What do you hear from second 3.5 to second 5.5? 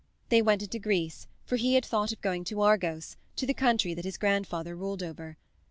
country that his grandfather ruled over.